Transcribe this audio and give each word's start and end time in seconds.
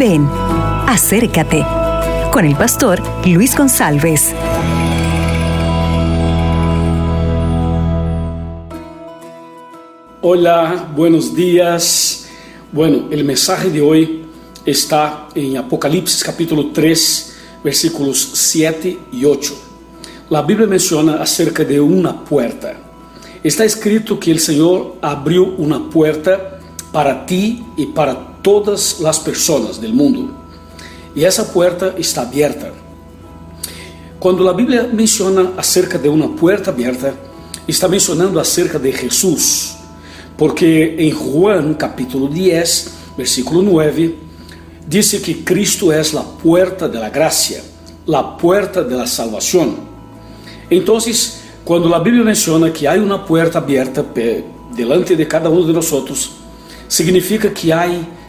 Ven, 0.00 0.26
acércate 0.86 1.62
con 2.32 2.46
el 2.46 2.56
pastor 2.56 3.02
Luis 3.26 3.54
González. 3.54 4.34
Hola, 10.22 10.90
buenos 10.96 11.36
días. 11.36 12.30
Bueno, 12.72 13.08
el 13.10 13.24
mensaje 13.24 13.68
de 13.68 13.82
hoy 13.82 14.24
está 14.64 15.28
en 15.34 15.58
Apocalipsis 15.58 16.24
capítulo 16.24 16.70
3, 16.72 17.36
versículos 17.62 18.30
7 18.32 18.98
y 19.12 19.26
8. 19.26 19.54
La 20.30 20.40
Biblia 20.40 20.66
menciona 20.66 21.20
acerca 21.20 21.62
de 21.62 21.78
una 21.78 22.24
puerta. 22.24 22.74
Está 23.44 23.66
escrito 23.66 24.18
que 24.18 24.30
el 24.30 24.40
Señor 24.40 24.96
abrió 25.02 25.44
una 25.44 25.90
puerta 25.90 26.58
para 26.90 27.26
ti 27.26 27.62
y 27.76 27.84
para 27.84 28.29
todas 28.42 29.00
las 29.00 29.18
personas 29.18 29.80
del 29.80 29.92
mundo. 29.92 30.30
Y 31.14 31.24
esa 31.24 31.52
puerta 31.52 31.94
está 31.98 32.22
abierta. 32.22 32.70
Cuando 34.18 34.44
la 34.44 34.52
Biblia 34.52 34.88
menciona 34.92 35.52
acerca 35.56 35.98
de 35.98 36.08
una 36.08 36.28
puerta 36.28 36.70
abierta, 36.70 37.14
está 37.66 37.88
mencionando 37.88 38.38
acerca 38.38 38.78
de 38.78 38.92
Jesús. 38.92 39.74
Porque 40.36 40.96
em 40.98 41.10
Juan 41.10 41.74
capítulo 41.74 42.28
10, 42.28 42.90
versículo 43.16 43.62
9, 43.62 44.14
dice 44.86 45.20
que 45.20 45.44
Cristo 45.44 45.92
es 45.92 46.12
la 46.14 46.22
puerta 46.22 46.88
de 46.88 46.98
la 46.98 47.10
gracia, 47.10 47.62
la 48.06 48.36
puerta 48.36 48.82
de 48.82 48.96
la 48.96 49.06
salvación. 49.06 49.76
Entonces, 50.68 51.40
cuando 51.64 51.88
la 51.88 52.00
Biblia 52.00 52.22
menciona 52.22 52.72
que 52.72 52.88
hay 52.88 52.98
una 52.98 53.24
puerta 53.24 53.58
abierta 53.58 54.04
delante 54.74 55.16
de 55.16 55.28
cada 55.28 55.48
uno 55.48 55.66
de 55.66 55.72
nosotros, 55.72 56.32
significa 56.88 57.52
que 57.52 57.72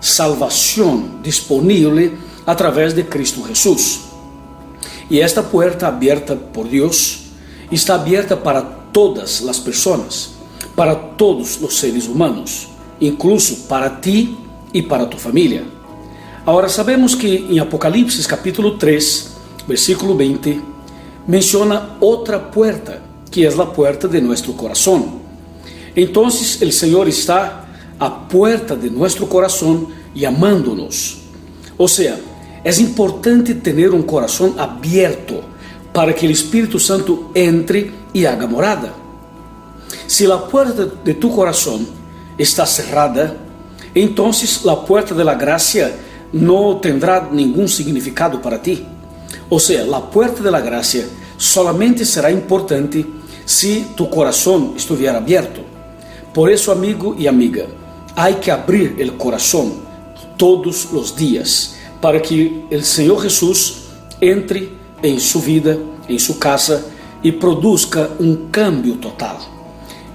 salvação 0.00 1.20
disponível 1.22 2.16
através 2.46 2.94
de 2.94 3.02
Cristo 3.04 3.46
Jesus. 3.46 4.00
E 5.10 5.20
esta 5.20 5.42
porta 5.42 5.88
aberta 5.88 6.36
por 6.36 6.66
Deus 6.66 7.24
está 7.70 7.96
aberta 7.96 8.36
para 8.36 8.62
todas 8.62 9.46
as 9.46 9.58
pessoas, 9.58 10.30
para 10.74 10.94
todos 10.94 11.60
os 11.60 11.78
seres 11.78 12.06
humanos, 12.06 12.68
incluso 13.00 13.56
para 13.68 13.90
ti 13.90 14.36
e 14.72 14.82
para 14.82 15.06
tu 15.06 15.18
família. 15.18 15.64
Agora 16.46 16.68
sabemos 16.68 17.14
que 17.14 17.46
em 17.50 17.58
Apocalipse 17.58 18.26
capítulo 18.26 18.78
3, 18.78 19.36
versículo 19.68 20.16
20, 20.16 20.60
menciona 21.28 21.90
outra 22.00 22.38
porta, 22.38 23.02
que 23.30 23.44
é 23.44 23.48
a 23.48 23.66
porta 23.66 24.08
de 24.08 24.20
nosso 24.20 24.52
coração. 24.54 25.20
Então, 25.94 26.24
o 26.24 26.30
Senhor 26.30 27.08
está 27.08 27.68
a 28.00 28.28
puerta 28.28 28.74
de 28.74 28.90
nuestro 28.90 29.28
corazón 29.28 29.88
llamándonos. 30.14 31.18
O 31.76 31.86
sea, 31.86 32.18
es 32.64 32.80
importante 32.80 33.54
tener 33.54 33.90
un 33.90 34.02
corazón 34.02 34.54
abierto 34.58 35.42
para 35.92 36.14
que 36.14 36.26
el 36.26 36.32
Espíritu 36.32 36.80
Santo 36.80 37.30
entre 37.34 37.92
y 38.12 38.24
haga 38.24 38.46
morada. 38.46 38.92
Si 40.06 40.26
la 40.26 40.44
puerta 40.46 40.86
de 41.04 41.14
tu 41.14 41.30
corazón 41.34 41.86
está 42.36 42.66
cerrada, 42.66 43.36
entonces 43.94 44.64
la 44.64 44.84
puerta 44.84 45.14
de 45.14 45.24
la 45.24 45.34
gracia 45.34 45.94
no 46.32 46.78
tendrá 46.78 47.28
ningún 47.30 47.68
significado 47.68 48.40
para 48.40 48.62
ti. 48.62 48.84
O 49.48 49.60
sea, 49.60 49.84
la 49.84 50.00
puerta 50.00 50.42
de 50.42 50.50
la 50.50 50.60
gracia 50.60 51.04
solamente 51.36 52.04
será 52.04 52.30
importante 52.30 53.04
si 53.44 53.88
tu 53.96 54.08
corazón 54.08 54.74
estuviera 54.76 55.18
abierto. 55.18 55.60
Por 56.32 56.50
eso, 56.50 56.70
amigo 56.70 57.16
y 57.18 57.26
amiga, 57.26 57.64
Há 58.22 58.34
que 58.34 58.50
abrir 58.50 59.00
o 59.00 59.12
coração 59.12 59.78
todos 60.36 60.92
os 60.92 61.16
dias 61.16 61.76
para 62.02 62.20
que 62.20 62.66
o 62.70 62.82
Senhor 62.82 63.22
Jesus 63.22 63.84
entre 64.20 64.76
em 65.02 65.18
sua 65.18 65.40
vida, 65.40 65.80
em 66.06 66.18
sua 66.18 66.34
casa 66.34 66.84
e 67.24 67.32
produza 67.32 68.10
um 68.20 68.50
cambio 68.52 68.96
total. 68.96 69.40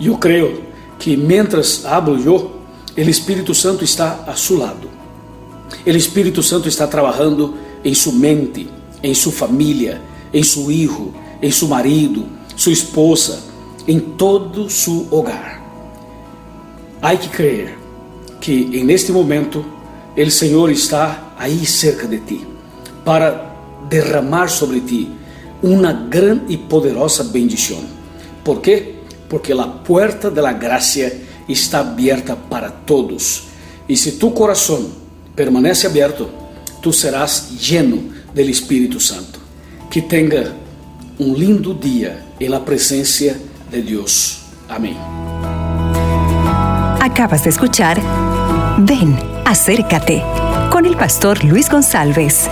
Eu 0.00 0.18
creio 0.18 0.64
que 0.98 1.16
mientras 1.16 1.86
hablo 1.86 2.20
eu, 2.20 2.50
o 2.96 3.00
Espírito 3.00 3.54
Santo 3.54 3.84
está 3.84 4.24
a 4.26 4.34
seu 4.34 4.58
lado. 4.58 4.90
O 5.86 5.90
Espírito 5.90 6.42
Santo 6.42 6.68
está 6.68 6.88
trabalhando 6.88 7.54
em 7.84 7.94
sua 7.94 8.14
mente, 8.14 8.68
em 9.00 9.14
sua 9.14 9.30
família, 9.30 10.02
em 10.34 10.42
seu 10.42 10.66
filho, 10.66 11.14
em 11.40 11.52
seu 11.52 11.68
marido, 11.68 12.26
sua 12.56 12.72
esposa, 12.72 13.44
em 13.86 14.00
todo 14.00 14.68
seu 14.68 15.06
hogar. 15.08 15.62
Há 17.00 17.14
que 17.14 17.28
crer 17.28 17.81
que 18.42 18.80
en 18.80 18.90
este 18.90 19.12
momento 19.12 19.64
el 20.16 20.32
Señor 20.32 20.70
está 20.70 21.32
ahí 21.38 21.64
cerca 21.64 22.08
de 22.08 22.18
ti 22.18 22.40
para 23.04 23.54
derramar 23.88 24.50
sobre 24.50 24.80
ti 24.80 25.08
una 25.62 26.06
gran 26.10 26.44
y 26.48 26.56
poderosa 26.56 27.24
bendición. 27.32 27.80
¿Por 28.44 28.60
qué? 28.60 28.96
Porque 29.28 29.54
la 29.54 29.82
puerta 29.84 30.28
de 30.28 30.42
la 30.42 30.54
gracia 30.54 31.12
está 31.46 31.78
abierta 31.78 32.34
para 32.34 32.68
todos. 32.70 33.44
Y 33.86 33.96
si 33.96 34.18
tu 34.18 34.34
corazón 34.34 34.88
permanece 35.36 35.86
abierto, 35.86 36.28
tú 36.80 36.92
serás 36.92 37.48
lleno 37.60 37.98
del 38.34 38.50
Espíritu 38.50 38.98
Santo. 38.98 39.38
Que 39.88 40.02
tenga 40.02 40.52
un 41.18 41.38
lindo 41.38 41.74
día 41.74 42.34
en 42.40 42.50
la 42.50 42.64
presencia 42.64 43.36
de 43.70 43.82
Dios. 43.82 44.42
Amén. 44.68 44.96
Acabas 47.00 47.44
de 47.44 47.50
escuchar 47.50 48.00
Ven, 48.78 49.18
acércate 49.44 50.22
con 50.70 50.86
el 50.86 50.96
pastor 50.96 51.44
Luis 51.44 51.68
González. 51.68 52.48